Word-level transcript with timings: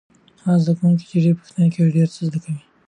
هغه 0.43 0.57
زده 0.63 0.73
کوونکی 0.79 1.05
چې 1.09 1.17
ډېرې 1.23 1.37
پوښتنې 1.39 1.67
کوي 1.73 1.89
ډېر 1.97 2.07
څه 2.13 2.21
زده 2.27 2.39
کوي. 2.43 2.61